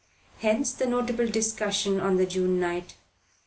Hence 0.39 0.73
the 0.73 0.87
notable 0.87 1.27
discussion 1.27 1.99
on 1.99 2.15
the 2.17 2.25
June 2.25 2.59
night. 2.59 2.95